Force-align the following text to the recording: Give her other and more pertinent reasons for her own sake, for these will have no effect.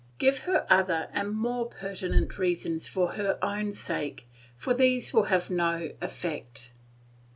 Give 0.17 0.39
her 0.45 0.65
other 0.67 1.09
and 1.13 1.29
more 1.31 1.67
pertinent 1.67 2.39
reasons 2.39 2.87
for 2.87 3.11
her 3.11 3.37
own 3.45 3.71
sake, 3.71 4.27
for 4.57 4.73
these 4.73 5.13
will 5.13 5.25
have 5.25 5.51
no 5.51 5.91
effect. 6.01 6.71